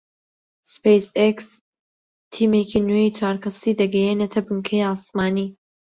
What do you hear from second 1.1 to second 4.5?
ئێکس تیمێکی نوێی چوار کەسی دەگەیەنێتە